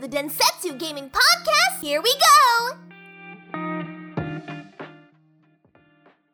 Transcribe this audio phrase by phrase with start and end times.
[0.00, 1.82] the Densetsu Gaming Podcast.
[1.82, 2.78] Here we go!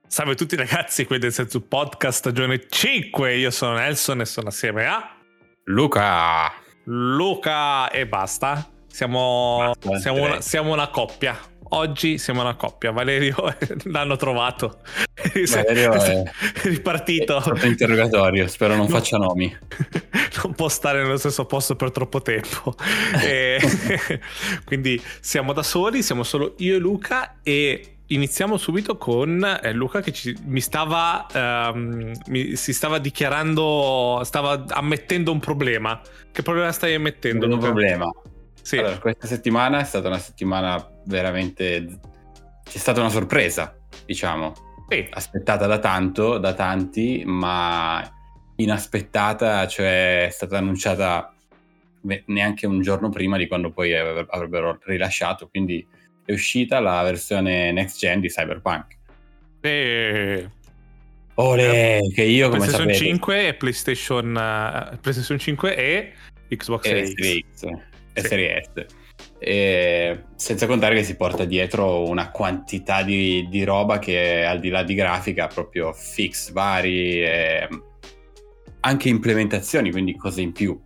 [0.07, 3.35] Salve a tutti ragazzi, qui del Densetsu Podcast stagione 5.
[3.35, 5.17] Io sono Nelson e sono assieme a
[5.65, 6.53] Luca.
[6.85, 8.71] Luca e basta.
[8.87, 11.37] Siamo, Basta, siamo, una, siamo una coppia.
[11.71, 12.91] Oggi siamo una coppia.
[12.93, 13.37] Valerio
[13.85, 14.79] l'hanno trovato.
[15.53, 17.41] Valerio è- è ripartito.
[17.41, 18.97] Sotto interrogatorio, spero non No.
[18.97, 19.55] faccia nomi.
[20.45, 22.75] non può stare nello stesso posto per troppo tempo.
[23.23, 23.61] E-
[24.65, 30.01] quindi siamo da soli, siamo solo io e Luca e iniziamo subito con eh, Luca
[30.01, 36.01] che ci- mi stava ehm, mi- si stava dichiarando stava ammettendo un problema.
[36.31, 37.47] Che problema stai ammettendo?
[37.47, 38.09] Non un problema.
[38.67, 38.79] Sì.
[38.79, 42.01] Allora, questa settimana è stata una settimana veramente...
[42.65, 44.55] C'è stata una sorpresa, diciamo.
[44.89, 45.07] Sì.
[45.09, 48.03] Aspettata da tanto, da tanti, ma
[48.57, 51.33] inaspettata, cioè è stata annunciata
[52.25, 55.87] neanche un giorno prima di quando poi avre- avrebbero rilasciato, quindi
[56.25, 58.97] è uscita la versione next gen di Cyberpunk.
[59.61, 60.51] E-
[61.35, 66.13] Olè, che io come PlayStation sapete 5 e PlayStation, eh, PlayStation 5 e
[66.49, 67.95] Xbox e Series X.
[68.17, 68.27] E Sì.
[68.29, 68.87] Serie S.
[69.39, 74.71] E senza contare che si porta dietro una quantità di, di roba che al di
[74.71, 77.69] là di grafica proprio fix vari e
[78.81, 80.79] anche implementazioni quindi cose in più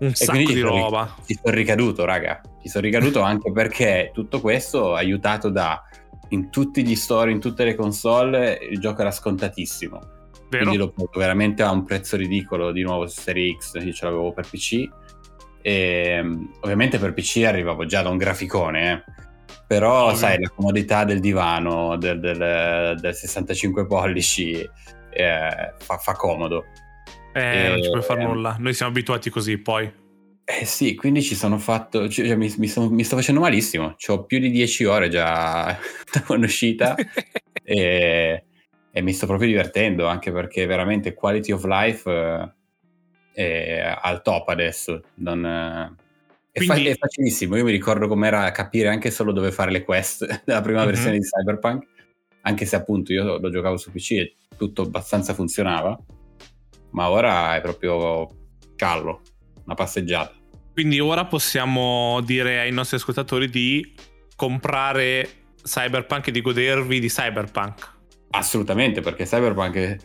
[0.00, 1.14] Un e sacco quindi di roba.
[1.26, 5.82] ci sono ricaduto raga ci sono ricaduto anche perché tutto questo aiutato da
[6.30, 9.98] in tutti gli store in tutte le console il gioco era scontatissimo
[10.50, 10.64] Vero?
[10.64, 14.04] quindi l'ho pagato veramente a un prezzo ridicolo di nuovo su Serie X io ce
[14.04, 14.88] l'avevo per PC
[15.62, 19.02] e mm, ovviamente per PC arrivavo già da un graficone eh.
[19.66, 20.16] però Ovvio.
[20.16, 24.52] sai la comodità del divano del, del- del 65 pollici
[25.10, 26.64] eh, fa, fa comodo
[27.34, 28.56] Eh, non ci puoi fare Eh, nulla.
[28.58, 29.90] Noi siamo abituati così poi.
[30.44, 34.24] eh sì quindi ci sono fatto cioè, mi, mi sono- mi sto facendo malissimo ho
[34.24, 35.76] più di 10 ore già
[36.12, 36.94] da uscita
[37.62, 38.44] e,
[38.90, 42.52] e mi sto proprio divertendo anche perché veramente quality of life eh,
[43.42, 45.94] al top adesso non, eh,
[46.52, 49.84] è, fa- Quindi- è facilissimo io mi ricordo com'era capire anche solo dove fare le
[49.84, 50.86] quest della prima Mhm.
[50.86, 51.86] versione di Cyberpunk
[52.42, 55.96] anche se appunto io lo giocavo su PC e tutto abbastanza funzionava
[56.90, 58.28] ma ora è proprio
[58.76, 59.20] callo
[59.64, 60.34] una passeggiata
[60.72, 63.94] Quindi ora possiamo dire ai nostri ascoltatori di
[64.36, 65.28] comprare
[65.62, 67.96] Cyberpunk e di godervi di Cyberpunk.
[68.30, 69.96] Assolutamente, perché Cyberpunk, è-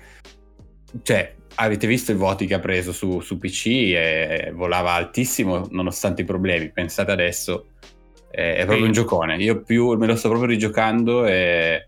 [1.04, 6.22] cioè, avete visto i voti che ha preso su, su PC e volava altissimo nonostante
[6.22, 6.72] i problemi.
[6.72, 7.68] Pensate adesso,
[8.30, 8.84] è, è proprio Sì.
[8.86, 9.38] un giocone.
[9.38, 11.88] Io più me lo sto proprio rigiocando e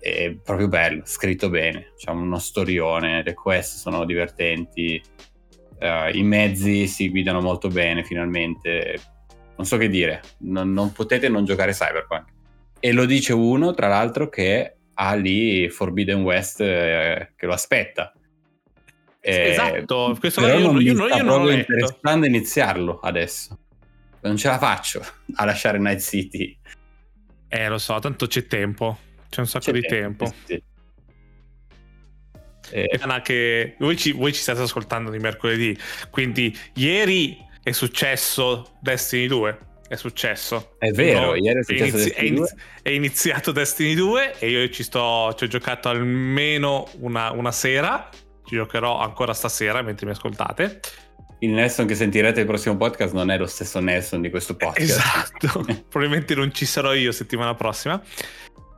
[0.00, 1.92] è proprio bello, scritto bene.
[1.96, 5.02] C'è uno storione, le quest sono divertenti,
[5.78, 9.00] eh, i mezzi si guidano molto bene finalmente.
[9.56, 12.24] Non so che dire, non, non potete non giocare Cyberpunk.
[12.80, 18.12] E lo dice uno, tra l'altro, che ha lì Forbidden West eh, che lo aspetta.
[19.28, 23.58] Eh, Esatto, questo però io- non io sta io non l'ho interessando iniziarlo adesso.
[24.20, 26.58] Non ce la faccio a lasciare Night City.
[27.48, 28.98] Eh, lo so, tanto c'è tempo.
[29.28, 30.26] C'è un sacco C'è di tempo.
[30.26, 30.62] sì, sì.
[32.70, 35.76] Eh, Anna, che voi ci, voi ci state ascoltando di mercoledì.
[36.10, 39.58] Quindi, ieri è successo Destiny 2.
[39.88, 40.74] È successo.
[40.78, 44.68] È vero, No, ieri è successo inizi- è, inizi- è iniziato Destiny 2 e io
[44.68, 48.08] ci, sto, ci ho giocato almeno una, una sera.
[48.48, 50.80] Ci giocherò ancora stasera mentre mi ascoltate.
[51.40, 54.80] il Nelson che sentirete il prossimo podcast non è lo stesso Nelson di questo podcast.
[54.80, 55.64] Esatto.
[55.88, 58.00] Probabilmente non ci sarò io settimana prossima.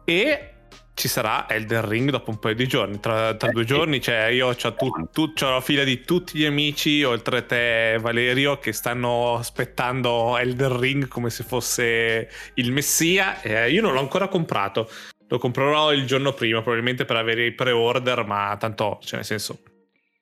[0.04, 0.44] E
[0.92, 3.00] ci sarà Elden Ring dopo un paio di giorni.
[3.00, 3.68] Tra, tra Eh, due sì.
[3.68, 8.58] giorni, cioè, io ho, tu, tu- la fila di tutti gli amici, oltre te, Valerio,
[8.58, 13.40] che stanno aspettando Elden Ring come se fosse il messia.
[13.40, 14.90] Eh, io non l'ho ancora comprato.
[15.30, 19.60] Lo comprerò il giorno prima, probabilmente per avere i pre-order, ma tanto, cioè, nel senso,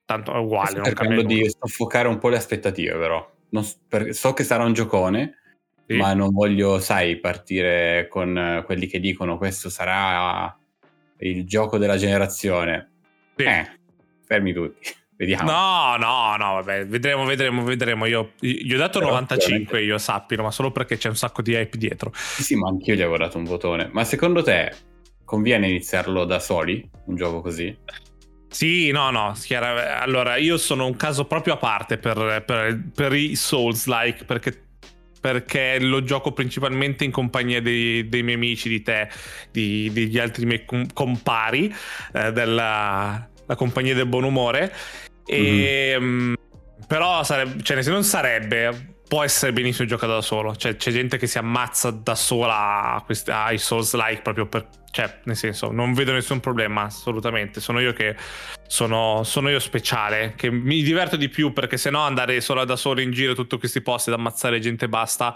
[0.05, 0.69] tanto è uguale.
[0.69, 1.27] Sto cercando nulla.
[1.27, 3.33] di soffocare un po' le aspettative, però.
[3.51, 5.39] Non per- so che sarà un giocone,
[5.87, 5.97] Sì.
[5.97, 10.55] ma non voglio, sai, partire con eh, quelli che dicono questo sarà
[11.21, 12.91] il gioco della generazione.
[13.35, 13.45] Sì.
[13.45, 13.67] Eh,
[14.27, 15.51] fermi tutti, vediamo.
[15.51, 18.05] No, no, no, vabbè, vedremo, vedremo, vedremo.
[18.05, 21.55] Io gli ho dato Però 95, io sappilo, ma solo perché c'è un sacco di
[21.55, 22.13] hype dietro.
[22.15, 23.89] Sì, sì, ma anch'io gli avevo dato un votone.
[23.91, 24.88] Ma secondo te
[25.29, 27.77] conviene iniziarlo da soli, un gioco così?
[28.49, 33.13] Sì, no, no, chiara- allora io sono un caso proprio a parte per, per- per
[33.13, 34.59] i Souls-like, perché,
[35.21, 39.11] perché lo gioco principalmente in compagnia dei, dei miei amici, di te,
[39.53, 41.71] di- degli altri miei com- compari,
[42.15, 44.73] eh, della la compagnia del buon umore.
[45.27, 46.35] E, mm,
[46.87, 50.55] però sarebbe, cioè, se non sarebbe può essere benissimo giocato da solo.
[50.55, 54.69] Cioè, c'è gente che si ammazza da sola ai Souls-like proprio per.
[54.91, 57.61] Cioè, nel senso, non vedo nessun problema, assolutamente.
[57.61, 58.17] Sono io che
[58.67, 62.77] sono, sono io speciale, che mi diverto di più perché se no andare solo da
[62.77, 65.35] solo in giro tutti questi posti ad ammazzare gente basta.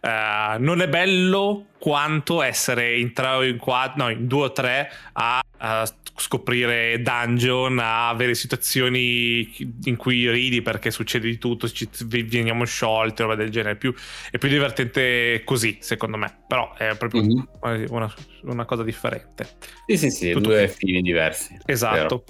[0.00, 4.52] Uh, non è bello quanto essere in tre o in quattro, no, in due o
[4.52, 9.54] tre a, a scoprire dungeon, a avere situazioni
[9.84, 13.74] in cui ridi perché succede di tutto, ci veniamo sciolti, roba del genere.
[13.74, 13.94] È più,
[14.30, 16.44] è più divertente così, secondo me.
[16.46, 17.84] Però è proprio mm-hmm.
[17.90, 19.46] una, una, cosa differente.
[19.86, 21.56] Sì, sì, sì, tutto due fini diversi.
[21.66, 22.24] Esatto.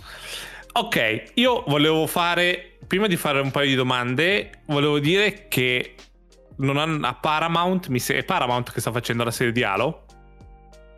[0.72, 5.94] Ok, io volevo fare, prima di fare un paio di domande, volevo dire che
[6.56, 10.04] non hanno, a Paramount, mi se, è Paramount che sta facendo la serie di Halo?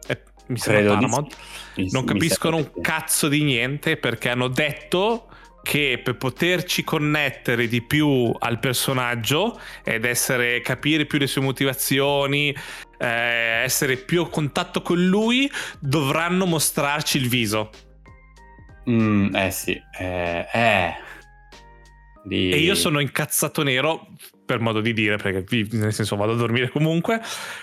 [0.06, 1.36] È, mi sembra Paramount.
[1.74, 5.28] Di, non capiscono un cazzo di niente perché hanno detto
[5.62, 12.56] che per poterci connettere di più al personaggio ed essere capire più le sue motivazioni,
[12.96, 13.06] eh,
[13.64, 17.70] essere più a contatto con lui, dovranno mostrarci il viso.
[18.88, 20.94] Mm, eh sì, eh, eh.
[22.24, 22.50] Di...
[22.50, 24.06] E io sono incazzato nero
[24.48, 27.20] per modo di dire, perché nel senso vado a dormire comunque,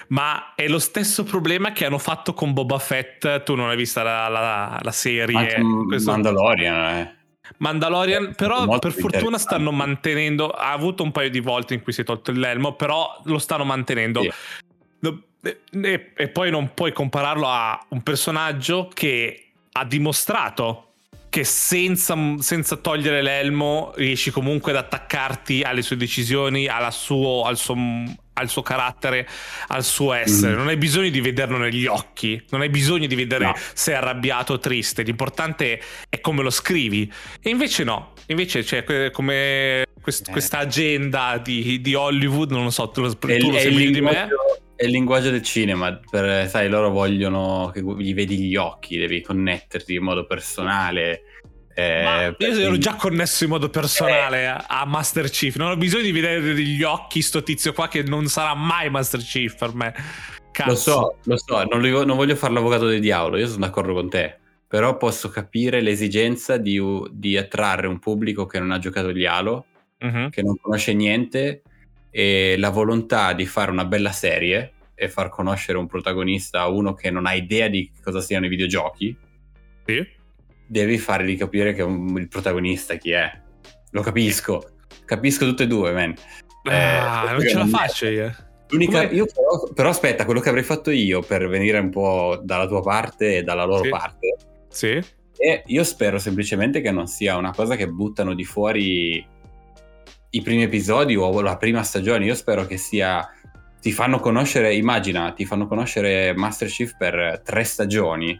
[0.09, 4.03] ma è lo stesso problema che hanno fatto con Boba Fett, tu non hai vista
[4.03, 5.57] la, la, la serie.
[5.57, 7.15] Mandalorian, eh.
[7.57, 12.01] Mandalorian, però per fortuna stanno mantenendo, ha avuto un paio di volte in cui si
[12.01, 14.21] è tolto l'elmo, però lo stanno mantenendo.
[14.21, 14.31] Sì.
[15.81, 20.84] E, e poi non puoi compararlo a un personaggio che ha dimostrato
[21.35, 27.75] che senza, senza, togliere l'elmo riesci comunque ad attaccarti alle sue decisioni, suo, al, suo,
[28.31, 29.27] al, suo, carattere,
[29.67, 30.53] al suo essere.
[30.53, 30.57] Mm.
[30.57, 33.53] Non hai bisogno di vederlo negli occhi, non hai bisogno di vedere no.
[33.73, 35.03] se è arrabbiato o triste.
[35.03, 37.11] L'importante è come lo scrivi.
[37.41, 40.31] E invece no, invece c'è come quest, eh.
[40.31, 43.99] questa agenda di, di, Hollywood, non lo so, tu lo, tu è, lo sai di
[43.99, 44.29] me.
[44.75, 49.21] È il linguaggio del cinema, per, sai, loro vogliono che gli vedi gli occhi, devi
[49.21, 51.21] connetterti in modo personale.
[51.73, 54.65] Eh, io ero già connesso in modo personale eh.
[54.67, 58.27] a Master Chief, non ho bisogno di vedere negli occhi sto tizio qua che non
[58.27, 59.93] sarà mai Master Chief per me.
[60.51, 60.69] Cazzo.
[60.69, 63.93] Lo so, lo so, non, lo, non voglio fare l'avvocato del diavolo, io sono d'accordo
[63.93, 64.37] con te,
[64.67, 66.81] però posso capire l'esigenza di,
[67.11, 69.65] di attrarre un pubblico che non ha giocato gli Halo,
[69.99, 70.29] uh-huh.
[70.29, 71.61] che non conosce niente
[72.17, 76.93] e la volontà di fare una bella serie e far conoscere un protagonista a uno
[76.93, 79.13] che non ha idea di cosa siano i videogiochi,
[79.85, 80.07] sì.
[80.65, 83.29] devi fargli capire che un, il protagonista chi è.
[83.91, 86.13] Lo capisco, capisco tutte e due, man.
[86.63, 88.33] Ah, eh, non ce la faccio io.
[89.11, 92.81] io però, però, aspetta, quello che avrei fatto io per venire un po' dalla tua
[92.81, 93.89] parte e dalla loro sì.
[93.89, 94.35] parte.
[94.69, 95.03] Sì.
[95.37, 99.33] E io spero semplicemente che non sia una cosa che buttano di fuori
[100.35, 103.27] i primi episodi o la prima stagione, io spero che sia
[103.79, 108.39] ti fanno conoscere, immagina, ti fanno conoscere Master Chief per tre stagioni.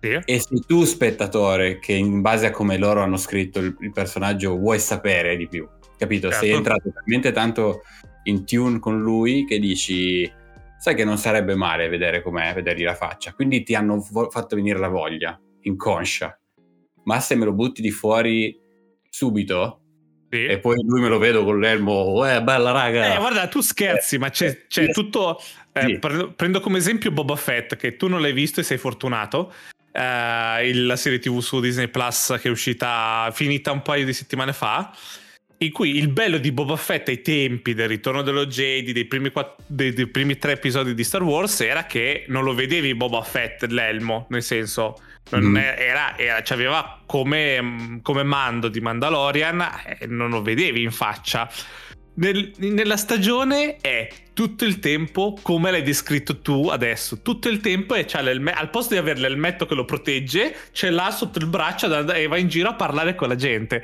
[0.00, 0.20] Sì.
[0.24, 4.56] E se tu, spettatore, che in base a come loro hanno scritto il, il personaggio,
[4.56, 6.28] vuoi sapere di più, capito?
[6.28, 6.44] Certo.
[6.44, 7.80] Sei entrato talmente tanto
[8.24, 10.30] in tune con lui che dici,
[10.78, 13.32] sai che non sarebbe male vedere com'è, vedergli la faccia.
[13.32, 16.38] Quindi ti hanno vo- fatto venire la voglia, inconscia.
[17.04, 18.56] Ma se me lo butti di fuori
[19.08, 19.80] subito,
[20.28, 20.44] sì.
[20.44, 23.14] E poi lui me lo vedo con l'elmo, eh, bella raga.
[23.14, 25.40] Eh, guarda, tu scherzi, eh, ma c'è, c'è tutto.
[25.72, 26.32] Eh, sì.
[26.34, 29.52] prendo come esempio Boba Fett, che tu non l'hai visto e sei fortunato.
[29.92, 34.52] Eh, la serie TV su Disney Plus che è uscita, finita un paio di settimane
[34.52, 34.92] fa.
[35.58, 39.30] In cui il bello di Boba Fett ai tempi del ritorno dello Jedi, dei primi,
[39.30, 43.22] quattro, dei, dei primi tre episodi di Star Wars, era che non lo vedevi Boba
[43.22, 44.98] Fett l'elmo, nel senso
[45.34, 45.56] Mm.
[45.56, 49.66] Era, era, aveva come, come, mando di Mandalorian
[49.98, 51.50] e non lo vedevi in faccia.
[52.14, 57.22] Nel, nella stagione è tutto il tempo come l'hai descritto tu adesso.
[57.22, 61.38] Tutto il tempo c'ha al posto di avere l'elmetto che lo protegge, c'è là sotto
[61.38, 63.82] il braccio e va in giro a parlare con la gente.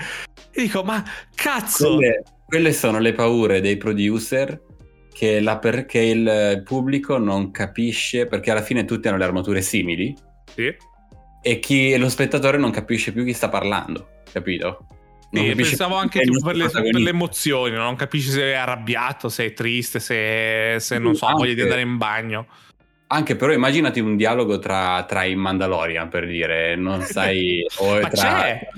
[0.53, 1.03] E dico, ma
[1.35, 1.97] cazzo!
[1.97, 4.63] Quelle, quelle sono le paure dei producer
[5.13, 10.15] che la, perché il pubblico non capisce, perché alla fine tutti hanno le armature simili.
[10.55, 10.91] Sì
[11.43, 14.87] e chi lo spettatore non capisce più chi sta parlando, capito?
[15.33, 19.31] Non sì, pensavo anche tipo per, le, per, le, emozioni, non capisci se è arrabbiato,
[19.31, 22.47] se è triste, se, se non so, voglia di andare in bagno.
[23.09, 27.65] Anche però immaginati un dialogo tra, tra i Mandalorian per dire, non sai...
[27.79, 28.23] o Ma tra...
[28.23, 28.69] c'è!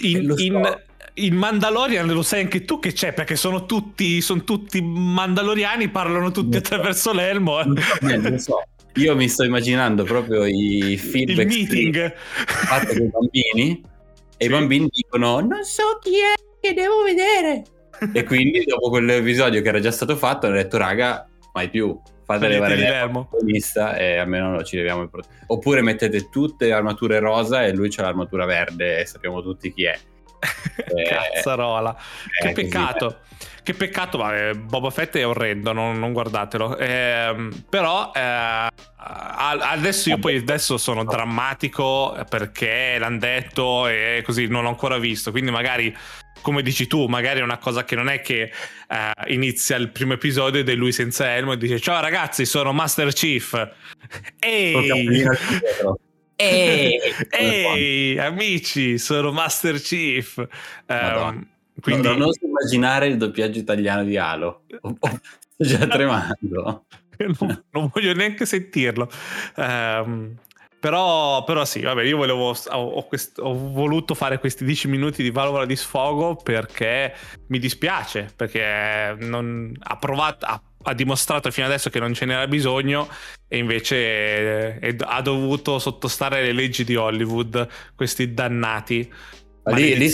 [0.00, 0.42] In, so.
[0.42, 0.78] in,
[1.14, 6.30] in, Mandalorian lo sai anche tu che c'è perché sono tutti, sono tutti mandaloriani, parlano
[6.30, 7.60] tutti attraverso l'elmo.
[7.60, 8.18] Eh.
[8.18, 8.62] Lo so.
[8.96, 13.82] Io mi sto immaginando proprio i feedback Il meeting fatti con i bambini
[14.36, 14.46] e sì.
[14.46, 17.62] i bambini dicono non so chi è che devo vedere
[18.12, 22.48] e quindi dopo quell'episodio che era già stato fatto hanno detto raga, mai più, fate
[22.48, 23.28] levare l'elmo
[23.96, 25.52] e almeno ci leviamo il protagonista.
[25.52, 29.84] Oppure mettete tutte le armature rosa e lui c'ha l'armatura verde e sappiamo tutti chi
[29.84, 29.96] è.
[30.96, 31.96] eh, Cazzarola.
[32.40, 33.06] che peccato.
[33.06, 33.30] Così, eh.
[33.62, 36.76] Che peccato, ma Boba Fett è orrendo, non, non guardatelo.
[36.78, 38.68] Eh, però eh,
[39.12, 45.30] adesso io poi adesso sono drammatico perché l'hanno detto e così non l'ho ancora visto,
[45.30, 45.94] quindi magari
[46.40, 48.50] come dici tu, magari è una cosa che non è che
[48.88, 52.72] uh, inizia il primo episodio ed è lui senza elmo e dice ciao ragazzi sono
[52.72, 53.70] Master Chief.
[54.38, 55.24] Ehi!
[56.34, 56.98] Ehi,
[57.30, 60.36] ehi amici, sono Master Chief.
[60.88, 61.46] Um,
[61.80, 62.08] quindi...
[62.08, 64.64] non, non so immaginare il doppiaggio italiano di Halo.
[65.62, 66.84] Sto già tremando.
[67.26, 69.08] Non, non, voglio neanche sentirlo.
[69.56, 70.36] Um,
[70.82, 75.22] però, però, sì, vabbè, io volevo, ho, ho, quest, ho, voluto fare questi 10 minuti
[75.22, 77.14] di valvola di sfogo perché
[77.46, 82.48] mi dispiace, perché non, ha provato, ha, ha, dimostrato fino adesso che non ce n'era
[82.48, 83.08] bisogno
[83.46, 89.08] e invece eh, ha dovuto sottostare alle leggi di Hollywood, questi dannati.
[89.66, 90.08] Lì, lì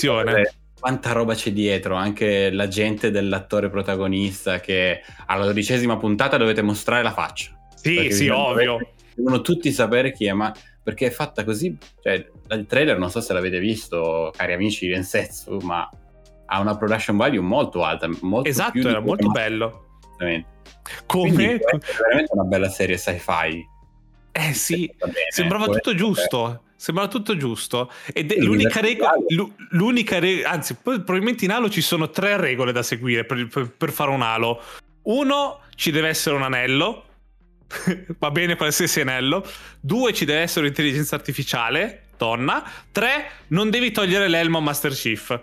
[0.79, 7.03] quanta roba c'è dietro, anche la gente dell'attore protagonista che alla dodicesima puntata dovete mostrare
[7.03, 7.51] la faccia.
[7.75, 8.79] Sì, sì, ovvio.
[9.15, 13.21] Devono tutti sapere chi è, ma perché è fatta così, cioè il trailer non so
[13.21, 15.89] se l'avete visto, cari amici di Densetsu, ma
[16.47, 19.99] ha una production value molto alta, molto Esatto, era molto bello.
[21.07, 21.57] Come?
[21.57, 21.61] è
[21.99, 23.67] veramente una bella serie sci-fi.
[24.33, 24.91] Eh sì,
[25.31, 26.63] sembrava tutto giusto.
[26.79, 27.91] Sembrava tutto giusto.
[28.13, 29.13] Ed è l'unica regola,
[29.71, 33.91] l'unica regola, anzi, probabilmente in Halo ci sono tre regole da seguire per, per, per
[33.91, 34.63] fare un Halo.
[35.03, 37.05] Uno, ci deve essere un anello,
[38.21, 39.45] va bene qualsiasi anello.
[39.81, 42.63] Due, ci deve essere un'intelligenza artificiale, donna.
[42.93, 45.41] Tre, non devi togliere l'elmo a Master Chief.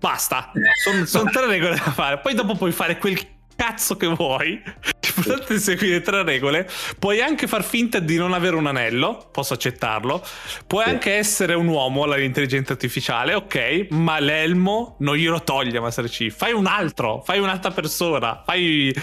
[0.00, 0.52] Basta,
[0.82, 2.18] sono son tre regole da fare.
[2.20, 3.18] Poi dopo puoi fare quel
[3.58, 4.62] cazzo che vuoi.
[5.02, 6.68] L'importante seguire tre regole.
[6.96, 10.24] Puoi anche far finta di non avere un anello, posso accettarlo.
[10.66, 10.90] Puoi sì.
[10.90, 16.34] anche essere un uomo all'intelligenza artificiale, ok, ma l'elmo non glielo toglie Master Chief.
[16.34, 18.94] Fai un altro, fai un'altra persona, fai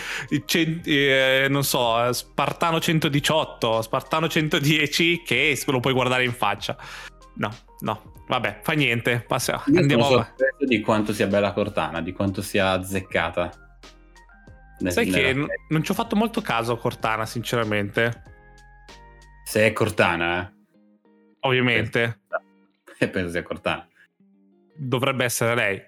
[0.86, 6.78] eh, non so, Spartano 118, Spartano 110 che lo puoi guardare in faccia.
[7.38, 9.64] No, no, vabbè, fa niente, passiamo.
[9.76, 10.44] Andiamo avanti.
[10.60, 13.65] di quanto sia bella Cortana, di quanto sia azzeccata.
[14.77, 18.24] Sai che n- non ci ho fatto molto caso a Cortana, sinceramente.
[19.46, 20.53] Se è Cortana, eh?
[21.41, 22.22] Ovviamente.
[22.98, 23.88] Penso sia Cortana.
[24.75, 25.82] Dovrebbe essere lei.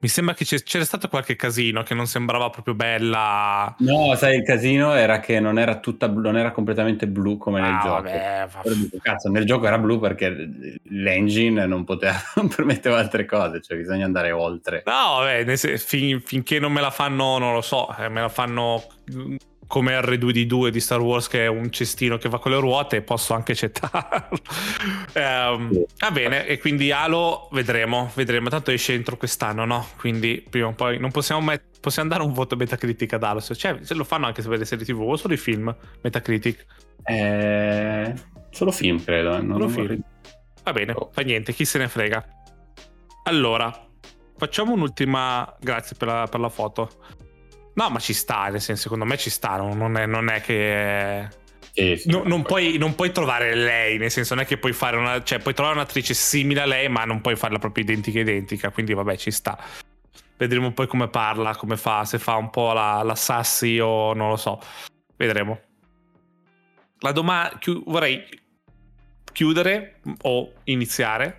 [0.00, 3.74] Mi sembra che c'era stato qualche casino che non sembrava proprio bella.
[3.78, 7.74] No, sai, il casino era che non era tutta non era completamente blu come nel
[7.74, 8.02] ah, gioco.
[8.02, 8.48] Vabbè,
[9.02, 14.04] Cazzo, nel gioco era blu perché l'engine non poteva, non permetteva altre cose, cioè bisogna
[14.04, 14.84] andare oltre.
[14.86, 18.84] No, vabbè, fin, finché non me la fanno, non lo so, eh, me la fanno
[19.68, 23.34] come R2D2 di Star Wars che è un cestino che va con le ruote posso
[23.34, 24.38] anche accettarlo.
[25.18, 28.48] Um, va bene e quindi Halo vedremo vedremo.
[28.48, 29.86] Tanto esce entro quest'anno no?
[29.96, 33.40] Quindi prima o poi non possiamo met- possiamo dare un voto Metacritic ad Halo.
[33.40, 36.64] Cioè se lo fanno anche se vede serie tv o solo i film Metacritic?
[37.04, 38.14] Eh,
[38.50, 40.02] solo film credo eh, non solo film.
[40.62, 41.10] va bene oh.
[41.12, 42.24] fa niente chi se ne frega.
[43.24, 43.86] Allora
[44.36, 46.90] facciamo un'ultima grazie per la, per la foto
[47.78, 51.28] No, ma ci sta, nel senso, secondo me ci sta, non è, non è che...
[51.72, 54.72] Sì, sì, no, non, puoi, non, puoi, trovare lei, nel senso non è che puoi
[54.72, 55.22] fare una...
[55.22, 58.94] cioè puoi trovare un'attrice simile a lei, ma non puoi farla proprio identica identica, quindi
[58.94, 59.56] vabbè ci sta.
[60.36, 64.30] Vedremo poi come parla, come fa, se fa un po' la, la sassi o non
[64.30, 64.60] lo so.
[65.14, 65.60] Vedremo.
[66.98, 67.58] La domanda...
[67.60, 68.26] Chi- vorrei
[69.30, 71.38] chiudere o iniziare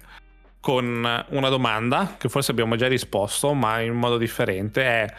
[0.62, 0.86] con
[1.28, 4.84] una domanda che forse abbiamo già risposto, ma in modo differente.
[4.84, 5.14] È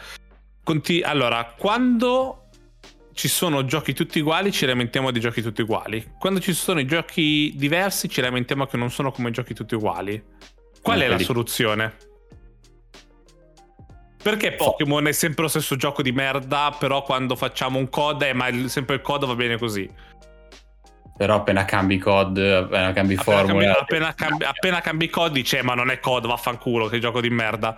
[0.63, 2.49] Conti- allora, quando
[3.13, 6.13] ci sono giochi tutti uguali, ci lamentiamo di giochi tutti uguali.
[6.17, 10.21] Quando ci sono i giochi diversi, ci lamentiamo che non sono come giochi tutti uguali.
[10.81, 11.95] Qual è la soluzione?
[14.21, 18.33] Perché Pokémon è sempre lo stesso gioco di merda, però quando facciamo un COD, eh,
[18.33, 19.89] ma il, sempre il COD va bene così.
[21.17, 23.63] Però appena cambi COD, appena cambi appena formula...
[23.65, 27.29] Cambi, appena, cambi, appena cambi COD dice, ma non è COD, vaffanculo, che gioco di
[27.29, 27.77] merda.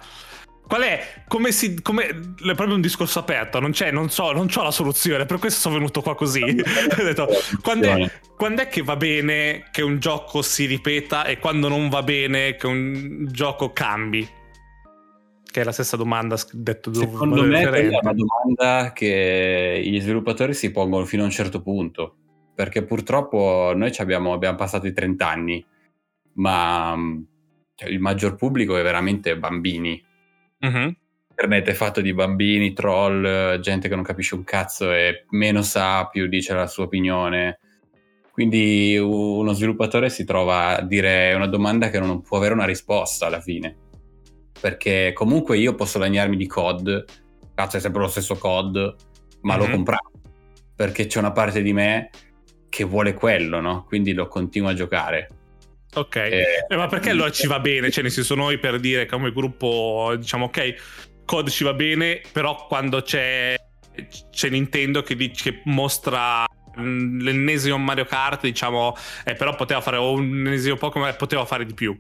[0.74, 1.04] Qual è?
[1.28, 1.84] Come si.
[1.84, 5.38] Come, è proprio un discorso aperto, non c'è, non so, non ho la soluzione, per
[5.38, 6.42] questo sono venuto qua così.
[6.42, 7.28] Ho detto,
[7.62, 11.90] quando è, quando è, che va bene che un gioco si ripeta e quando non
[11.90, 14.28] va bene che un gioco cambi?
[15.44, 20.72] Che è la stessa domanda detto Secondo me è una domanda che gli sviluppatori si
[20.72, 22.16] pongono fino a un certo punto.
[22.56, 25.64] Perché purtroppo noi abbiamo, abbiamo passato i 30 anni,
[26.34, 26.98] ma
[27.76, 30.04] cioè, il maggior pubblico è veramente bambini
[30.64, 30.96] Mhm.
[31.30, 36.08] Internet è fatto di bambini, troll, gente che non capisce un cazzo e meno sa
[36.08, 37.60] più dice la sua opinione.
[38.32, 43.26] Quindi uno sviluppatore si trova a dire una domanda che non può avere una risposta
[43.26, 43.76] alla fine.
[44.60, 47.04] Perché comunque io posso lagnarmi di COD,
[47.56, 48.96] cazzo è sempre lo stesso COD,
[49.42, 49.72] ma lo Mhm.
[49.72, 50.12] compravo.
[50.76, 52.10] Perché c'è una parte di me
[52.70, 53.84] che vuole quello, no?
[53.86, 55.30] Quindi lo continuo a giocare.
[55.94, 56.16] Ok.
[56.16, 57.92] Eh, Eh, ma perché allora ci va bene?
[57.92, 60.76] Cioè, nel senso, noi per dire come gruppo diciamo, ok,
[61.26, 63.56] COD ci va bene, però quando c'è,
[64.32, 66.46] c'è Nintendo che, dice, che mostra
[66.76, 71.74] l'ennesimo Mario Kart, diciamo, eh, però poteva fare o un ennesimo Pokémon, poteva fare di
[71.74, 71.98] più.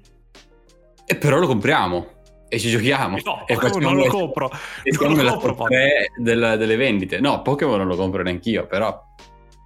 [1.05, 3.17] E però lo compriamo e ci giochiamo.
[3.23, 4.49] No, e non lo compro.
[4.83, 5.55] e Non lo compro.
[5.55, 7.19] top tre del- delle vendite.
[7.19, 8.99] No, Pokémon non lo compro neanch'io, però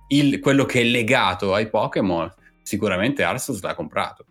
[0.10, 2.34] il- quello che è legato ai Pokémon,
[2.68, 4.26] sicuramente Arceus l'ha comprato.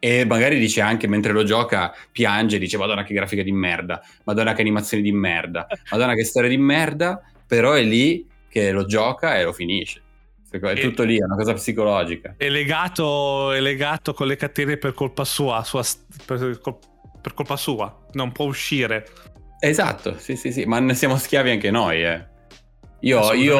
[0.00, 4.52] E magari dice anche mentre lo gioca, piange, dice Madonna che grafica di merda, Madonna
[4.54, 9.38] che animazioni di merda, Madonna che storia di merda, però è lì che lo gioca
[9.38, 10.02] e lo finisce.
[10.50, 12.34] È E- tutto lì, è una cosa psicologica.
[12.36, 15.84] È legato, è legato con le catene per colpa sua, sua
[16.24, 16.60] per,
[17.20, 18.04] per colpa sua.
[18.12, 19.06] Non può uscire.
[19.60, 22.34] Esatto, sì, sì, sì, ma ne siamo schiavi anche noi, eh.
[23.06, 23.58] Io, io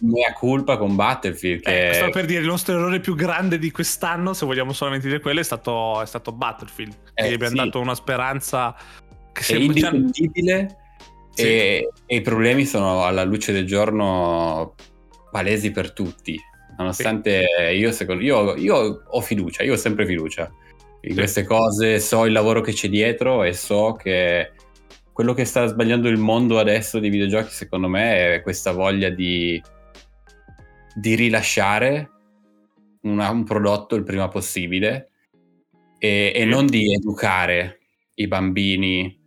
[0.00, 3.70] mea culpa con Battlefield che Eh, stavo per dire, il nostro errore più grande di
[3.70, 6.94] quest'anno, se vogliamo solamente dire quello, è stato, è stato Battlefield.
[7.14, 7.64] Eh, gli abbiamo sì.
[7.64, 8.76] dato una speranza
[9.32, 10.76] che hanno- indifendibile
[11.30, 11.42] Sì.
[11.42, 14.74] e, e i problemi sono alla luce del giorno
[15.30, 16.38] palesi per tutti.
[16.76, 20.50] Nonostante io, secondo, io, io ho fiducia, io ho sempre fiducia
[21.02, 21.16] in Sì.
[21.16, 24.52] queste cose, so il lavoro che c'è dietro e so che
[25.12, 29.62] quello che sta sbagliando il mondo adesso dei videogiochi, secondo me, è questa voglia di,
[30.94, 32.10] di rilasciare
[33.02, 35.10] una- un prodotto il prima possibile
[35.98, 37.80] e, e non di educare
[38.14, 39.20] i bambini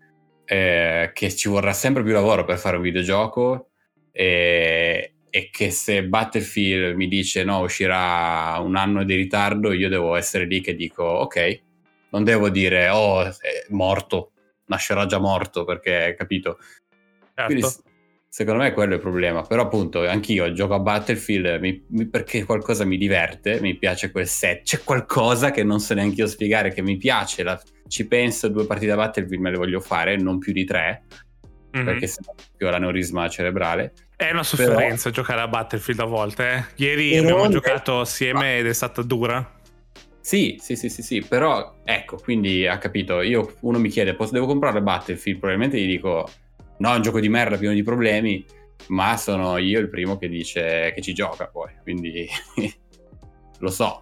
[0.46, 3.70] eh, che ci vorrà sempre più lavoro per fare un videogioco
[4.12, 10.16] e, e che se Battlefield mi dice no uscirà un anno di ritardo io devo
[10.16, 11.62] essere lì che dico ok
[12.10, 14.32] non devo dire oh è morto
[14.68, 16.58] nascerà già morto perché capito
[17.34, 17.46] Certo.
[17.46, 17.68] quindi
[18.30, 19.42] secondo me quello è il problema.
[19.44, 24.28] Però appunto anch'io gioco a Battlefield mi- mi- perché qualcosa mi diverte, mi piace quel
[24.28, 24.64] set.
[24.64, 27.44] C'è qualcosa che non so neanche io spiegare che mi piace.
[27.44, 31.04] la- ci penso, due partite a Battlefield me le voglio fare, non più di tre,
[31.72, 31.84] Mhm.
[31.86, 33.94] perché sennò più ho l'aneurisma cerebrale.
[34.16, 36.50] È una sofferenza giocare a Battlefield a volte.
[36.52, 36.64] eh.
[36.84, 39.52] Ieri Però- abbiamo giocato assieme ed è stata dura.
[40.26, 44.32] Sì, sì, sì, sì, sì, però ecco, quindi ha capito, io uno mi chiede, posso,
[44.32, 45.38] devo comprare Battlefield?
[45.38, 46.28] Probabilmente gli dico,
[46.80, 48.44] no, è un gioco di merda pieno di problemi,
[48.88, 52.28] ma sono io il primo che dice che ci gioca poi, quindi
[53.60, 54.02] lo so.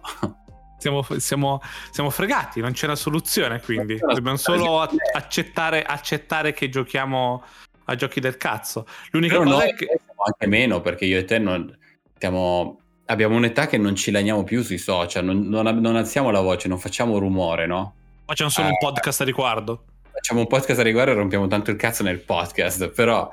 [0.78, 1.60] Siamo, siamo-
[1.90, 3.98] siamo fregati, non c'è una soluzione quindi.
[3.98, 7.44] Dobbiamo solo accettare, accettare che giochiamo
[7.84, 8.86] a giochi del cazzo.
[9.10, 10.00] L'unica Però cosa è che...
[10.02, 11.70] siamo anche meno perché io e te non,
[12.14, 16.40] stiamo, abbiamo un'età che non ci lagniamo più sui social, non, non, non alziamo la
[16.40, 17.94] voce, non facciamo rumore, no?
[18.26, 19.84] Facciamo solo un Eh, podcast a riguardo.
[20.10, 23.28] Facciamo un podcast a riguardo e rompiamo tanto il cazzo nel podcast, però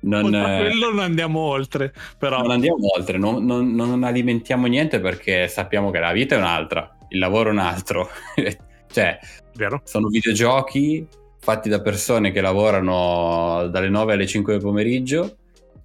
[0.00, 1.92] non, eh, quello non andiamo oltre.
[2.18, 6.38] Però non andiamo oltre, non, non- non alimentiamo niente perché sappiamo che la vita è
[6.38, 8.08] un'altra, il lavoro è un altro.
[8.92, 9.18] cioè,
[9.54, 9.80] vero?
[9.84, 11.06] sono videogiochi
[11.40, 15.36] fatti da persone che lavorano dalle 9 alle 5 del pomeriggio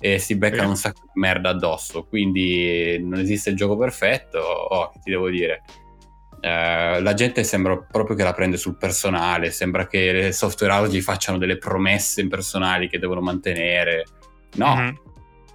[0.01, 0.67] e si beccano Sì.
[0.69, 2.03] un sacco di merda addosso.
[2.05, 4.39] Quindi non esiste il gioco perfetto.
[4.39, 5.61] Oh, che ti devo dire?
[6.41, 9.51] Eh, la gente sembra proprio che la prende sul personale.
[9.51, 14.05] Sembra che le software house gli facciano delle promesse impersonali che devono mantenere.
[14.55, 14.97] No, Mhm.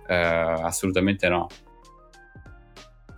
[0.06, 1.48] eh, assolutamente no.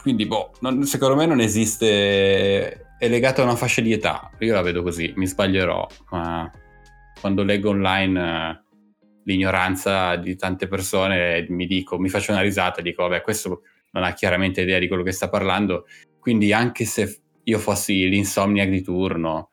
[0.01, 2.87] Quindi, boh, non- secondo me non esiste.
[2.99, 4.31] È legato a una fascia di età.
[4.41, 6.51] Io la vedo così, mi sbaglierò, ma
[7.21, 8.68] quando leggo online eh,
[9.29, 14.15] l'ignoranza di tante persone, mi dico, mi faccio una risata dico, vabbè, questo non ha
[14.15, 15.87] chiaramente idea di quello che sta parlando.
[16.19, 19.51] Quindi, anche se io fossi l'insomniac di turno,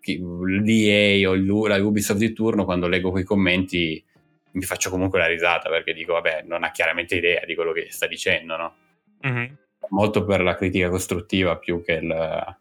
[0.00, 4.04] l'EA o la Ubisoft di turno, quando leggo quei commenti
[4.50, 7.86] mi faccio comunque la risata perché dico, vabbè, non ha chiaramente idea di quello che
[7.90, 8.74] sta dicendo, no?
[9.22, 9.56] Mhm.
[9.90, 12.56] Molto per la critica costruttiva più che il...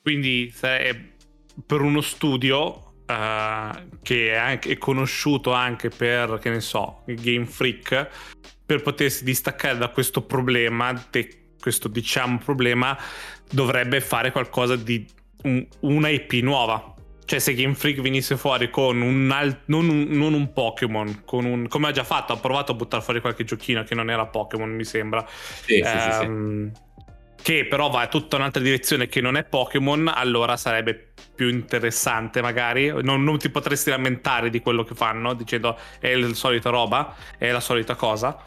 [0.00, 0.96] Quindi se è
[1.66, 3.70] per uno studio eh,
[4.02, 8.08] che è, anche, è conosciuto anche per, che ne so, Game Freak,
[8.64, 12.96] per potersi distaccare da questo problema, de- questo diciamo problema,
[13.50, 15.06] dovrebbe fare qualcosa di
[15.42, 16.94] un- una IP nuova.
[17.24, 21.44] Cioè, se Game Freak venisse fuori con un al- non, un, non un Pokémon, con
[21.44, 24.26] un, come ha già fatto, ha provato a buttare fuori qualche giochino che non era
[24.26, 25.24] Pokémon, mi sembra.
[25.28, 26.90] Sì, sì, sì, sì.
[27.42, 32.40] Che però va in tutta un'altra direzione che non è Pokémon, allora sarebbe più interessante
[32.40, 32.86] magari.
[33.02, 37.50] Non, non, ti potresti lamentare di quello che fanno dicendo è la solita roba, è
[37.50, 38.40] la solita cosa.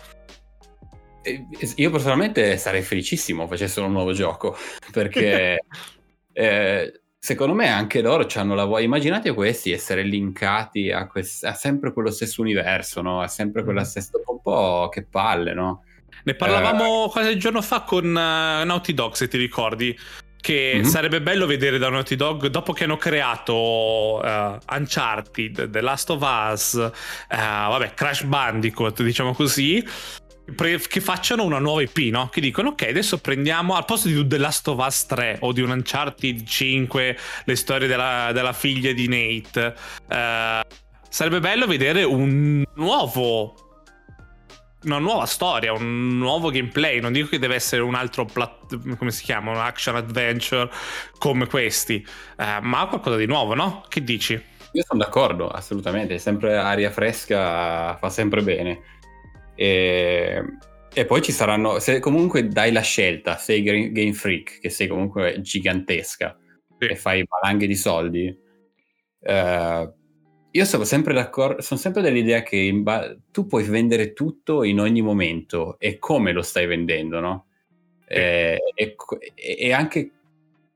[1.76, 4.56] Io personalmente sarei felicissimo facessero un nuovo gioco
[4.92, 5.66] perché
[6.32, 8.86] eh, secondo me anche loro hanno la voglia.
[8.86, 13.20] Immaginate questi essere linkati a, quest- a sempre quello stesso universo, no?
[13.20, 13.86] a sempre quella mm.
[13.86, 14.12] stessa.
[14.26, 15.84] Un po' che palle, no?
[16.26, 17.10] Ne parlavamo eh...
[17.10, 19.98] qualche giorno fa con uh, Naughty Dog, se ti ricordi.
[20.40, 20.84] Che mm-hmm.
[20.84, 23.54] sarebbe bello vedere da Naughty Dog dopo che hanno creato
[24.24, 26.92] uh, Uncharted, The Last of Us, uh,
[27.30, 29.84] vabbè, Crash Bandicoot, diciamo così
[30.88, 32.30] che facciano una nuova IP, no?
[32.30, 35.62] Che dicono ok, adesso prendiamo al posto di The Last of Us 3 o di
[35.62, 39.76] un Uncharted 5, le storie della, della figlia di Nate.
[40.08, 40.62] Eh,
[41.10, 43.65] sarebbe bello vedere un nuovo
[44.86, 47.00] una nuova storia, un nuovo gameplay.
[47.00, 50.70] Non dico che deve essere un altro plat- come si chiama, un action adventure
[51.18, 52.06] come questi,
[52.38, 53.84] eh, ma qualcosa di nuovo, no?
[53.88, 54.34] Che dici?
[54.72, 56.18] Io sono d'accordo, assolutamente.
[56.18, 58.82] Sempre aria fresca fa sempre bene.
[59.56, 60.44] E,
[60.94, 65.40] e, poi ci saranno, se comunque dai la scelta, sei Game Freak, che sei comunque
[65.42, 66.38] gigantesca
[66.78, 66.88] sì.
[66.88, 68.38] e fai valanghe di soldi,
[69.22, 69.94] eh,
[70.56, 75.02] io sono sempre d'accordo, sono sempre dell'idea che ba- tu puoi vendere tutto in ogni
[75.02, 77.46] momento e come lo stai vendendo, no?
[78.08, 78.96] Eh, e,
[79.36, 80.12] e, anche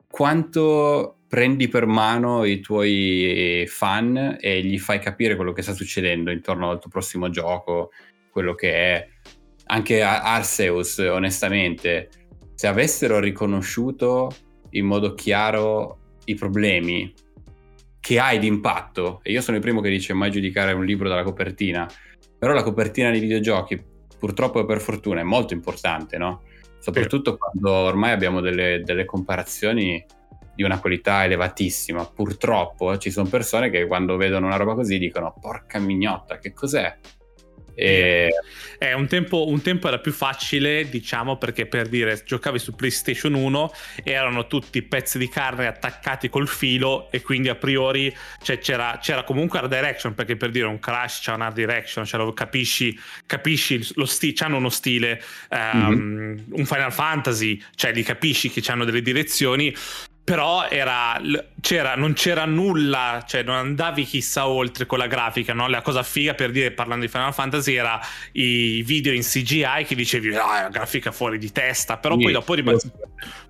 [0.10, 6.30] quanto prendi per mano i tuoi fan e gli fai capire quello che sta succedendo
[6.30, 7.92] intorno al tuo prossimo gioco,
[8.32, 9.08] quello che è
[9.68, 12.10] anche Arceus, onestamente,
[12.54, 14.30] se avessero riconosciuto
[14.72, 17.14] in modo chiaro i problemi
[18.00, 21.10] che hai di impatto, e io sono il primo che dice mai giudicare un libro
[21.10, 21.90] dalla copertina,
[22.38, 23.84] però la copertina dei videogiochi,
[24.18, 26.44] purtroppo e per fortuna, è molto importante, no?
[26.80, 27.38] Soprattutto sì.
[27.38, 30.04] quando ormai abbiamo delle, delle comparazioni
[30.56, 32.06] di una qualità elevatissima.
[32.06, 36.98] Purtroppo ci sono persone che quando vedono una roba così dicono porca mignotta, che cos'è?
[37.80, 38.30] E...
[38.82, 43.34] Eh, un, tempo, un, tempo, era più facile, diciamo, perché per dire, giocavi su PlayStation
[43.34, 43.74] 1,
[44.06, 49.24] erano tutti pezzi di carne attaccati col filo e quindi a priori cioè, c'era, c'era,
[49.24, 52.98] comunque art direction, perché per dire un Crash c'è un art direction, cioè lo capisci,
[53.26, 56.38] capisci lo stile, hanno uno stile, um, mm-hmm.
[56.52, 59.76] un Final Fantasy, cioè li capisci che hanno delle direzioni,
[60.30, 61.20] però era,
[61.60, 65.68] c'era, non c'era nulla, cioè non andavi chissà oltre con la grafica, no?
[65.68, 68.00] La cosa figa per dire, parlando di Final Fantasy, era
[68.34, 72.32] i video in CGI che dicevi, ah, la grafica fuori di testa, però sì, poi
[72.32, 72.92] dopo rimasi,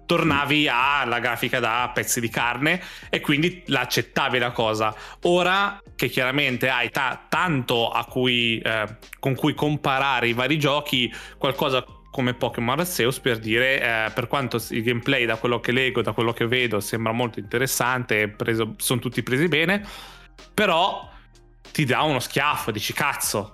[0.05, 4.95] tornavi alla grafica da pezzi di carne e quindi l'accettavi la cosa.
[5.23, 8.85] Ora che chiaramente hai ta- tanto cui, eh,
[9.19, 14.63] con cui comparare i vari giochi, qualcosa come Pokémon Arceus per dire eh, per quanto
[14.69, 18.99] il gameplay da quello che leggo da quello che vedo sembra molto interessante preso, sono
[18.99, 19.85] tutti presi bene
[20.53, 21.07] però
[21.71, 23.53] ti dà uno schiaffo dici cazzo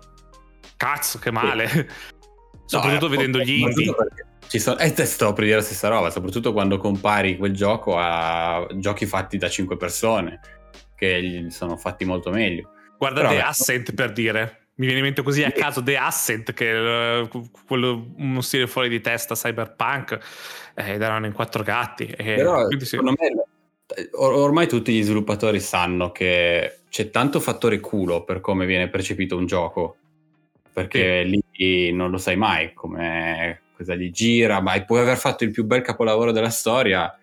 [0.77, 1.85] cazzo che male sì.
[2.65, 3.93] soprattutto no, eh, vedendo gli indie.
[4.47, 7.97] ci sono, e te sto per dire la stessa roba soprattutto quando compari quel gioco
[7.97, 10.39] a giochi fatti da 5 persone
[10.95, 12.71] che sono fatti molto meglio.
[12.97, 16.71] Guarda Però, Ascent per dire mi viene in mente così a caso The Ascent, che
[16.71, 17.27] è
[17.65, 20.19] quello, uno stile fuori di testa cyberpunk,
[20.75, 22.13] eh, ed erano in quattro gatti.
[22.17, 22.85] Però, sì.
[22.85, 23.45] secondo me,
[24.13, 29.45] ormai tutti gli sviluppatori sanno che c'è tanto fattore culo per come viene percepito un
[29.45, 29.95] gioco,
[30.73, 31.41] perché sì.
[31.53, 35.63] lì non lo sai mai come cosa gli gira, ma puoi aver fatto il più
[35.63, 37.17] bel capolavoro della storia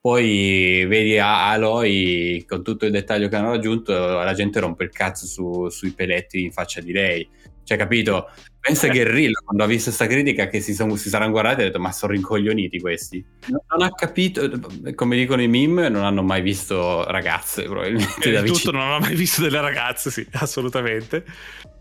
[0.00, 5.26] poi vedi Aloy con tutto il dettaglio che hanno raggiunto, la gente rompe il cazzo
[5.26, 7.28] su, sui peletti in faccia di lei.
[7.62, 8.30] Cioè, capito?
[8.58, 11.62] Pensa a Guerrilla quando ha visto questa critica che si, son, si saranno guardati e
[11.62, 13.24] ha detto: Ma sono rincoglioniti questi.
[13.46, 14.50] Non, non, ha capito,
[14.94, 18.30] come dicono i meme, non hanno mai visto ragazze, probabilmente.
[18.32, 21.24] Da tutto non hanno mai visto delle ragazze, sì, assolutamente.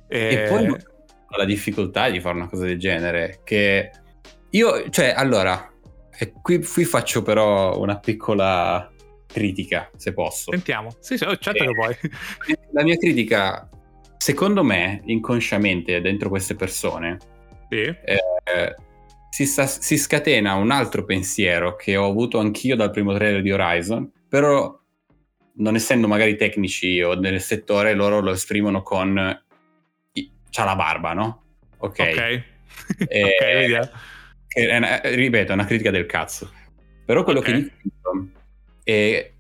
[0.08, 0.68] E, e poi
[1.38, 3.40] la difficoltà di fare una cosa del genere.
[3.44, 3.92] Che
[4.52, 5.70] io, cioè, allora,
[6.22, 8.92] e qui, qui faccio però una piccola
[9.26, 10.52] critica, se posso.
[10.52, 10.90] Sentiamo.
[11.00, 11.96] Sì, sì, certo che puoi.
[12.72, 13.70] La mia critica,
[14.18, 17.18] secondo me, inconsciamente dentro queste persone,
[17.70, 17.84] sì.
[17.84, 18.76] eh,
[19.30, 23.54] si, sta, si, scatena un altro pensiero che ho avuto anch'io dal primo trailer di
[23.54, 24.78] Horizon, però
[25.54, 29.42] non essendo magari tecnici o nel settore, loro lo esprimono con...
[30.50, 31.44] c'ha la barba, no?
[31.78, 32.00] Ok.
[32.00, 32.44] Ok.
[33.08, 33.36] E,
[34.54, 36.52] è una, ripeto, è una critica del cazzo.
[37.06, 37.54] Però quello okay.
[37.54, 38.28] che dico
[38.84, 39.32] è...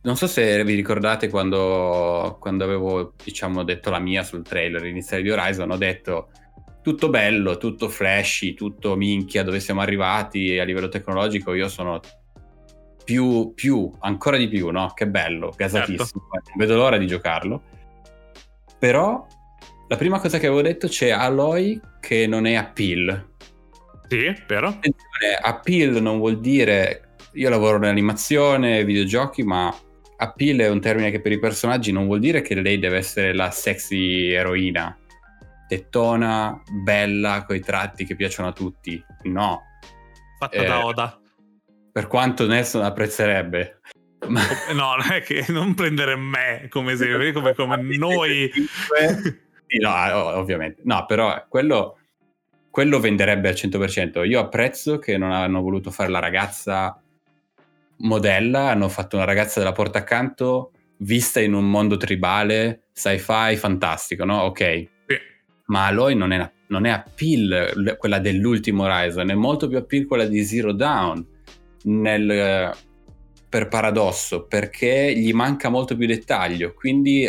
[0.00, 5.22] Non so se vi ricordate quando, quando avevo, diciamo, detto la mia sul trailer iniziale
[5.22, 6.30] di Horizon, ho detto
[6.82, 12.00] tutto bello, tutto flashy, tutto minchia, dove siamo arrivati a livello tecnologico, io sono
[13.04, 14.92] più, più ancora di più, no?
[14.94, 16.52] Che bello, gasatissimo, certo.
[16.56, 17.62] vedo l'ora di giocarlo.
[18.78, 19.26] Però
[19.88, 23.36] la prima cosa che avevo detto c'è Aloy che non è appeal.
[24.08, 24.26] Sì.
[24.26, 29.74] Attenzione, appeal non vuol dire io lavoro nell'animazione, videogiochi, ma
[30.16, 33.32] appeal è un termine che per i personaggi non vuol dire che lei deve essere
[33.32, 34.96] la sexy eroina,
[35.68, 39.02] tettona, bella, coi tratti che piacciono a tutti.
[39.24, 39.62] No.
[40.38, 41.20] Fatta eh, da Oda.
[41.92, 43.80] Per quanto Nelson apprezzerebbe.
[44.28, 44.42] Ma...
[44.72, 48.50] No, non è che non prendere me come esempio, come, come noi.
[49.80, 50.80] no, ovviamente.
[50.84, 51.97] No, però quello,
[52.78, 54.24] quello venderebbe al 100%.
[54.24, 56.96] Io apprezzo che non hanno voluto fare la ragazza
[57.96, 64.24] modella, hanno fatto una ragazza della porta accanto vista in un mondo tribale, sci-fi, fantastico,
[64.24, 64.42] no?
[64.42, 64.60] Ok.
[64.60, 65.16] Sì.
[65.66, 70.26] Ma Aloy non è, non è appeal quella dell'ultimo Horizon, è molto più appeal quella
[70.26, 71.26] di Zero Dawn,
[71.82, 72.72] nel,
[73.48, 77.28] per paradosso, perché gli manca molto più dettaglio, quindi,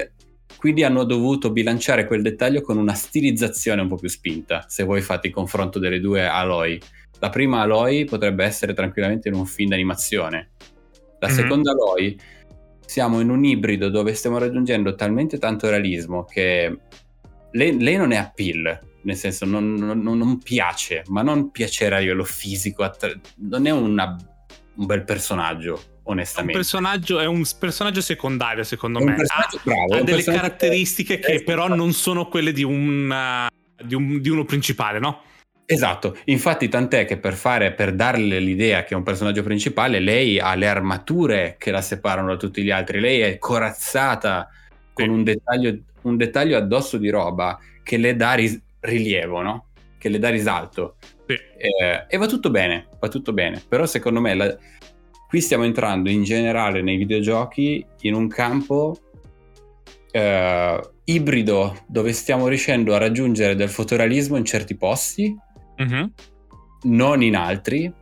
[0.57, 5.01] quindi hanno dovuto bilanciare quel dettaglio con una stilizzazione un po' più spinta, se voi
[5.01, 6.79] fate il confronto delle due Aloy.
[7.19, 10.51] La prima Aloy potrebbe essere tranquillamente in un film d'animazione,
[11.19, 11.35] la mm-hmm.
[11.37, 12.17] seconda Aloy
[12.85, 16.75] siamo in un ibrido dove stiamo raggiungendo talmente tanto realismo che
[17.51, 21.99] lei, lei non è appeal, nel senso non, non, non, piace, ma non piacere a
[21.99, 24.15] livello fisico, attra- non è una,
[24.75, 25.98] un bel personaggio.
[26.09, 26.53] Onestamente.
[26.53, 29.13] È un personaggio, è un personaggio secondario, secondo me.
[29.13, 33.47] Ha, bravo, ha delle caratteristiche che però non sono quelle di, una,
[33.81, 35.21] di, un, di uno principale, no?
[35.65, 40.39] Esatto, infatti tant'è che per, fare, per darle l'idea che è un personaggio principale, lei
[40.39, 44.49] ha le armature che la separano da tutti gli altri, lei è corazzata
[44.93, 45.11] con sì.
[45.11, 49.67] un, dettaglio, un, dettaglio, addosso di roba che le dà ris- rilievo, no?
[49.99, 50.95] Che le dà risalto.
[51.27, 51.33] Sì.
[51.33, 54.57] Eh, e va tutto bene, va tutto bene, però secondo me la...
[55.29, 58.97] qui stiamo entrando in generale nei videogiochi in un campo
[60.09, 65.37] eh, ibrido dove stiamo riuscendo a raggiungere del fotorealismo in certi posti
[65.81, 66.05] mm-hmm.
[66.85, 67.93] non in altri.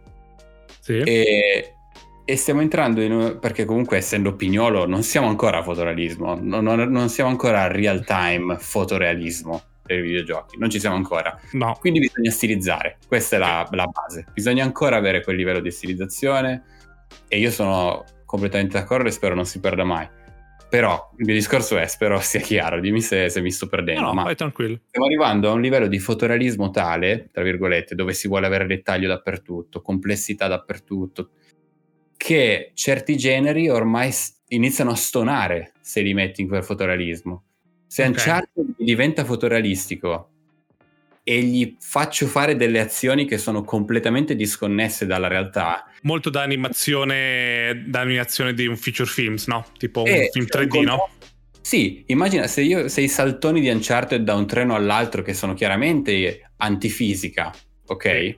[0.80, 1.00] Sì.
[1.00, 1.74] E,
[2.24, 7.10] e, stiamo entrando in perché comunque essendo pignolo non siamo ancora a fotorealismo, non, non,
[7.10, 11.38] siamo ancora a real time fotorealismo per i videogiochi, non ci siamo ancora.
[11.54, 11.76] No.
[11.78, 14.28] Quindi bisogna stilizzare, questa è la, la, base.
[14.34, 16.64] Bisogna ancora avere quel livello di stilizzazione
[17.28, 20.08] e io sono completamente d'accordo e spero non si perda mai.
[20.70, 24.02] Però il mio discorso è, spero sia chiaro, dimmi se, se mi sto perdendo.
[24.02, 24.80] No, no, ma vai tranquillo.
[24.88, 29.08] Stiamo arrivando a un livello di fotorealismo tale, tra virgolette, dove si vuole avere dettaglio
[29.08, 31.30] dappertutto, complessità dappertutto,
[32.18, 34.12] che certi generi ormai
[34.50, 37.44] iniziano a stonare se li metti in quel fotorealismo.
[37.88, 38.14] Se okay.
[38.14, 40.32] Uncharted diventa fotorealistico
[41.30, 45.84] e gli faccio fare delle azioni che sono completamente disconnesse dalla realtà.
[46.04, 49.66] Molto da animazione, da animazione di un feature films, no?
[49.78, 51.10] Tipo un e film 3D, no?
[51.60, 55.54] Sì, immagina se, io, se i saltoni di Uncharted da un treno all'altro che sono
[55.54, 57.54] chiaramente antifisica,
[57.88, 58.06] ok?
[58.06, 58.38] Eh,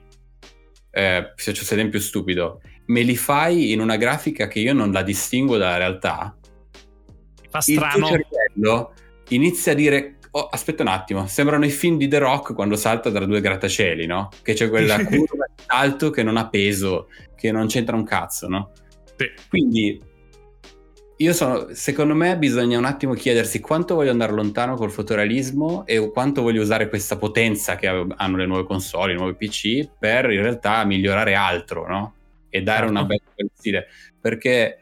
[1.36, 5.02] se c'è un esempio stupido, me li fai in una grafica che io non la
[5.02, 6.36] distingo dalla realtà.
[7.48, 7.94] Fa strano.
[7.94, 8.94] Il tuo cervello
[9.28, 13.10] inizia a dire Oh, aspetta un attimo, sembrano i film di The Rock quando salta
[13.10, 14.28] tra due grattacieli, no?
[14.42, 18.46] Che c'è quella curva di salto che non ha peso, che non c'entra un cazzo,
[18.46, 18.70] no?
[19.16, 19.26] Sì.
[19.48, 20.00] Quindi
[21.16, 26.10] io sono, secondo me bisogna un attimo chiedersi quanto voglio andare lontano col fotorealismo e
[26.12, 30.42] quanto voglio usare questa potenza che hanno le nuove console, i nuovi PC per in
[30.42, 32.14] realtà migliorare altro, no?
[32.48, 32.92] E dare certo.
[32.92, 33.86] una bella stile.
[34.20, 34.78] Perché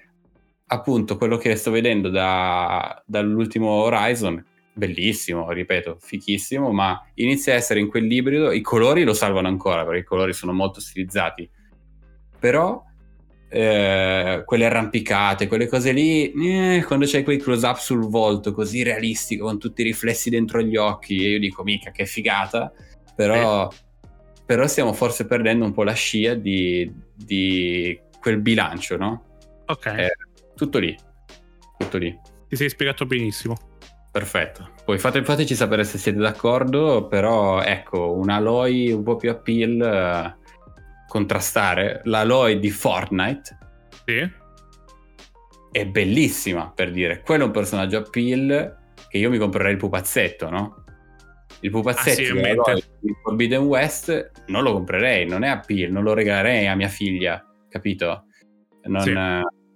[0.66, 4.44] appunto quello che sto vedendo da, dall'ultimo Horizon
[4.78, 10.00] bellissimo, ripeto, fichissimo, ma inizia a essere in quell'ibrido, i colori lo salvano ancora perché
[10.00, 11.50] i colori sono molto stilizzati,
[12.38, 12.82] però
[13.50, 18.82] eh, quelle arrampicate, quelle cose lì, eh, quando c'hai quei close up sul volto così
[18.82, 22.72] realistico con tutti i riflessi dentro gli occhi, e io dico mica che figata,
[23.16, 23.76] però, eh.
[24.46, 29.24] però stiamo forse perdendo un po' la scia di, di quel bilancio, no?
[29.66, 29.86] Ok.
[29.86, 30.12] Eh,
[30.54, 30.96] tutto lì,
[31.76, 32.16] tutto lì.
[32.48, 33.67] Ti sei spiegato benissimo.
[34.10, 34.70] Perfetto.
[34.84, 39.80] Poi fate, fateci sapere se siete d'accordo, però ecco, un Aloy un po' più appeal
[39.80, 40.36] eh,
[41.06, 42.00] contrastare.
[42.04, 43.58] L'Aloy di Fortnite
[44.04, 44.30] sì.
[45.70, 47.20] è bellissima, per dire.
[47.20, 48.76] Quello è un personaggio appeal
[49.08, 50.84] che io mi comprerei il pupazzetto, no?
[51.60, 56.14] Il pupazzetto ah, sì, di Forbidden West non lo comprerei, non è appeal, non lo
[56.14, 58.24] regalerei a mia figlia, capito?
[58.82, 59.12] Non, sì.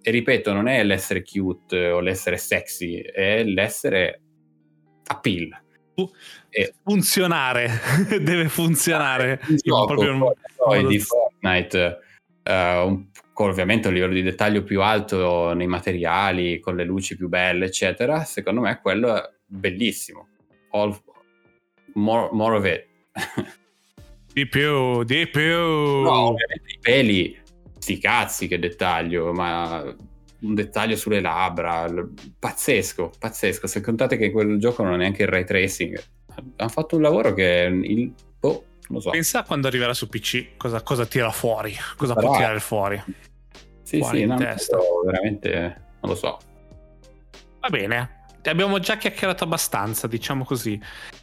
[0.05, 4.21] E ripeto, non è l'essere cute o l'essere sexy, è l'essere
[5.07, 5.49] appeal.
[6.83, 7.71] funzionare,
[8.21, 9.41] deve funzionare.
[9.49, 11.99] Il gioco proprio poi di Fortnite,
[12.43, 17.29] uh, un, ovviamente un livello di dettaglio più alto nei materiali, con le luci più
[17.29, 18.25] belle, eccetera.
[18.25, 20.29] Secondo me quello è bellissimo.
[20.71, 21.01] All,
[21.95, 22.87] more, more of it.
[24.33, 25.43] di più, di più.
[25.43, 27.42] No, ovviamente i peli,
[27.83, 31.93] sti cazzi che dettaglio, ma un dettaglio sulle labbra,
[32.39, 33.67] pazzesco, pazzesco.
[33.67, 36.01] Se contate che quel gioco non è neanche il ray tracing,
[36.57, 39.11] hanno fatto un lavoro che il, oh, non so.
[39.11, 42.27] Pensa quando arriverà su PC, cosa, cosa tira fuori, cosa Sarà.
[42.27, 43.03] può tirare fuori.
[43.83, 44.37] Sì, fuori sì, no,
[45.05, 45.51] veramente
[46.01, 46.39] non lo so.
[47.59, 50.81] Va bene, abbiamo già chiacchierato abbastanza, diciamo così.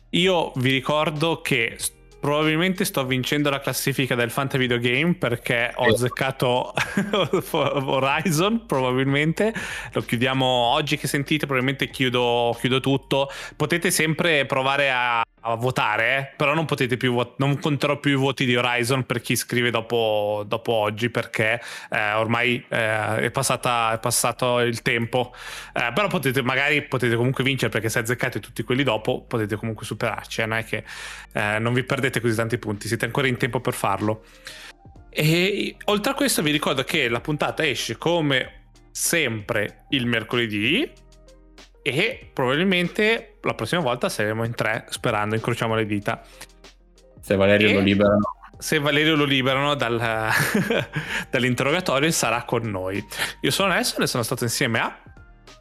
[0.10, 1.78] Io vi ricordo che
[2.20, 6.74] Probabilmente sto vincendo la classifica del Fanta Video Game perché ho azzeccato
[7.52, 9.54] Horizon, probabilmente.
[9.94, 13.30] Lo chiudiamo oggi che sentite, probabilmente chiudo, chiudo tutto.
[13.56, 16.36] Potete sempre provare a, a votare, eh?
[16.36, 19.72] però non potete più vot- non conterò più i voti di Horizon per chi scrive
[19.72, 25.34] dopo, dopo oggi perché eh, ormai eh, è, passata, è, passato il tempo.
[25.74, 29.86] Eh, però potete magari potete comunque vincere perché se azzeccate tutti quelli dopo potete comunque
[29.86, 30.84] superarci, eh, non è che
[31.32, 34.24] non vi perdete così tanti punti, siete ancora in tempo per farlo.
[35.10, 38.60] E oltre a questo vi ricordo che la puntata esce come
[38.92, 40.92] sempre il mercoledì
[41.90, 46.22] e probabilmente la prossima volta saremo in tre, sperando, incrociamo le dita.
[47.20, 48.36] Se Valerio e lo liberano.
[48.58, 49.98] Se Valerio lo liberano dal,
[51.30, 53.04] dall'interrogatorio sarà con noi.
[53.42, 55.02] Io sono Nelson e sono stato insieme a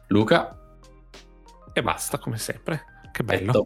[0.07, 0.57] Luca.
[1.73, 2.83] E basta, come sempre.
[3.11, 3.63] Che bello.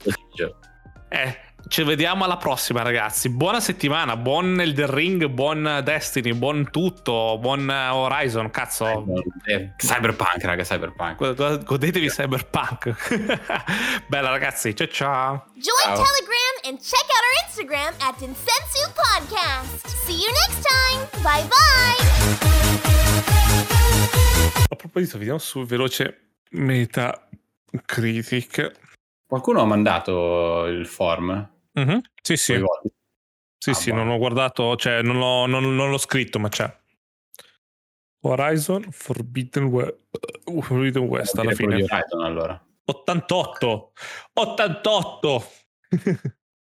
[1.09, 3.29] Eh, ci vediamo alla prossima, ragazzi.
[3.29, 8.49] Buona settimana, buon Elden Ring, buon Destiny, buon tutto, buon Horizon.
[8.51, 9.05] Cazzo,
[9.45, 10.63] eh, Cyberpunk, raga.
[10.63, 11.63] Cyberpunk.
[11.63, 12.93] Godetevi Cyberpunk.
[14.07, 14.75] Bella, ragazzi.
[14.75, 15.45] Ciao, ciao.
[15.53, 15.95] Join ciao.
[15.95, 19.87] Telegram and check out our Instagram at Insensu Podcast.
[20.05, 21.07] See you next time.
[21.21, 21.97] Bye bye.
[24.69, 27.21] A proposito, vediamo su veloce Metacritic.
[29.25, 31.51] Qualcuno ha mandato il form?
[31.79, 31.97] Mm-hmm.
[32.21, 32.61] Sì, sì.
[33.57, 36.81] Sì, ah, sì, non ho guardato, cioè non l'ho, non, non l'ho scritto, ma c'è.
[38.25, 39.99] Horizon Forbidden, We-
[40.45, 41.75] uh, Forbidden West alla fine.
[41.75, 42.61] Horizon, allora.
[42.85, 43.93] 88!
[44.33, 45.47] 88!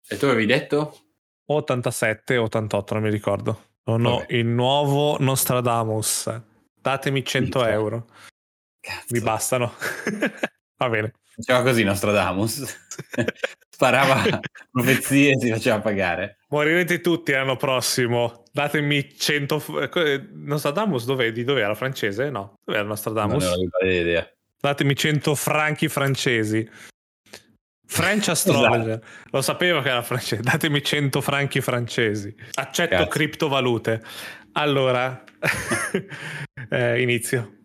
[0.07, 0.97] e tu avevi detto?
[1.45, 3.69] 87, 88, non mi ricordo.
[3.83, 6.41] Non ho il nuovo Nostradamus.
[6.73, 8.07] Datemi 100 euro.
[8.79, 9.13] Cazzo.
[9.13, 9.73] Mi bastano.
[10.77, 11.13] Va bene.
[11.41, 12.80] Faceva così Nostradamus.
[13.69, 14.39] Sparava
[14.71, 16.38] profezie e si faceva pagare.
[16.49, 18.43] Morirete tutti l'anno prossimo.
[18.51, 19.89] Datemi 100...
[19.93, 21.32] Eh, Nostradamus dov'è?
[21.32, 21.73] Di dov'era?
[21.73, 22.30] Francese?
[22.30, 22.60] No.
[22.63, 23.43] Dov'era Nostradamus?
[23.43, 24.30] Non ho idea.
[24.60, 26.69] Datemi 100 franchi francesi.
[27.88, 28.89] French Astrologer.
[28.89, 29.08] Esatto.
[29.32, 30.41] Lo sapevo che era francese.
[30.43, 32.34] Datemi 100 franchi francesi.
[32.54, 33.08] Accetto Cazzo.
[33.08, 34.01] criptovalute.
[34.54, 35.23] Allora,
[36.69, 37.56] eh, inizio.